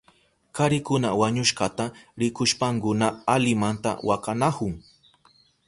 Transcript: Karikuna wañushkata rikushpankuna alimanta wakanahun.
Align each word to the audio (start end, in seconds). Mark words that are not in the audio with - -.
Karikuna 0.55 1.09
wañushkata 1.19 1.85
rikushpankuna 2.19 3.07
alimanta 3.33 3.91
wakanahun. 4.07 4.73